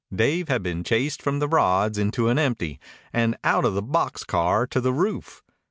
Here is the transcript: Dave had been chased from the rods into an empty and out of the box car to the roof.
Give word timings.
Dave 0.11 0.47
had 0.49 0.63
been 0.63 0.83
chased 0.83 1.21
from 1.21 1.37
the 1.37 1.47
rods 1.47 1.99
into 1.99 2.27
an 2.27 2.39
empty 2.39 2.79
and 3.13 3.37
out 3.43 3.65
of 3.65 3.75
the 3.75 3.83
box 3.83 4.23
car 4.23 4.65
to 4.65 4.81
the 4.81 4.91
roof. 4.91 5.43